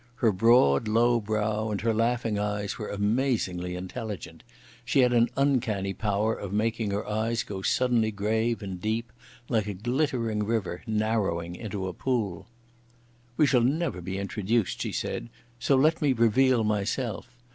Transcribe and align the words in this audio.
Her 0.15 0.31
broad, 0.31 0.87
low 0.87 1.19
brow 1.19 1.69
and 1.69 1.79
her 1.81 1.93
laughing 1.93 2.39
eyes 2.39 2.79
were 2.79 2.89
amazingly 2.89 3.75
intelligent. 3.75 4.41
She 4.83 5.01
had 5.01 5.13
an 5.13 5.29
uncanny 5.37 5.93
power 5.93 6.33
of 6.33 6.51
making 6.51 6.89
her 6.89 7.07
eyes 7.07 7.43
go 7.43 7.61
suddenly 7.61 8.09
grave 8.09 8.63
and 8.63 8.81
deep, 8.81 9.11
like 9.47 9.67
a 9.67 9.75
glittering 9.75 10.41
river 10.41 10.81
narrowing 10.87 11.55
into 11.55 11.85
a 11.87 11.93
pool. 11.93 12.47
"We 13.37 13.45
shall 13.45 13.61
never 13.61 14.01
be 14.01 14.17
introduced," 14.17 14.81
she 14.81 14.91
said, 14.91 15.29
"so 15.59 15.75
let 15.75 16.01
me 16.01 16.13
reveal 16.13 16.63
myself. 16.63 17.37